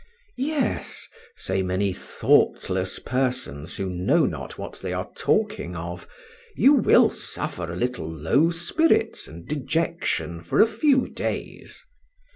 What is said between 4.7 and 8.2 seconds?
they are talking of, you will suffer a little